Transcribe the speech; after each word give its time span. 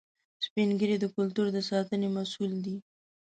سپین 0.45 0.69
ږیری 0.79 0.97
د 0.99 1.05
کلتور 1.15 1.47
د 1.53 1.57
ساتنې 1.69 2.07
مسؤل 2.17 2.51
دي 2.65 2.75